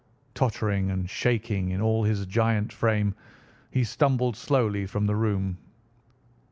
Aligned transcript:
Tottering 0.33 0.89
and 0.89 1.07
shaking 1.07 1.69
in 1.69 1.79
all 1.79 2.03
his 2.05 2.25
giant 2.25 2.73
frame, 2.73 3.13
he 3.69 3.83
stumbled 3.83 4.35
slowly 4.35 4.87
from 4.87 5.05
the 5.05 5.15
room. 5.15 5.59